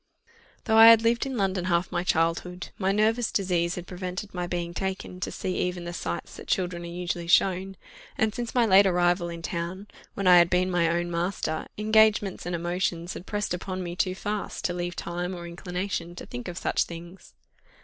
[0.63, 4.47] Though I had lived in London half my childhood, my nervous disease had prevented my
[4.47, 7.77] being taken to see even the sights that children are usually shown;
[8.17, 9.85] and since my late arrival in town,
[10.15, 14.15] when I had been my own master, engagements and emotions had pressed upon me too
[14.15, 17.35] fast to leave time or inclination to think of such things.